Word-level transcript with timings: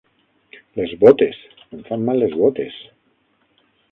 Les 0.79 0.93
botes! 1.03 1.41
Em 1.77 1.85
fan 1.91 2.07
mal 2.09 2.21
les 2.23 2.35
botes. 2.41 2.81